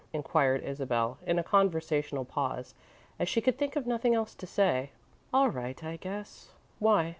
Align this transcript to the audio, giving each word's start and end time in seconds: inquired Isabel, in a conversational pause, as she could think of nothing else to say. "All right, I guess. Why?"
inquired 0.13 0.63
Isabel, 0.63 1.19
in 1.27 1.37
a 1.37 1.43
conversational 1.43 2.25
pause, 2.25 2.73
as 3.19 3.29
she 3.29 3.39
could 3.39 3.59
think 3.59 3.75
of 3.75 3.85
nothing 3.85 4.15
else 4.15 4.33
to 4.33 4.47
say. 4.47 4.89
"All 5.31 5.51
right, 5.51 5.83
I 5.83 5.97
guess. 5.97 6.49
Why?" 6.79 7.09